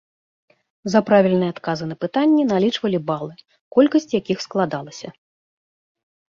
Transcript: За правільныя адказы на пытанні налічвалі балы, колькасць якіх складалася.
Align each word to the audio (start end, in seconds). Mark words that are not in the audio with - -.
За 0.93 1.01
правільныя 1.09 1.51
адказы 1.55 1.85
на 1.91 1.95
пытанні 2.07 2.47
налічвалі 2.53 3.03
балы, 3.11 3.33
колькасць 3.79 4.11
якіх 4.21 4.37
складалася. 4.49 5.07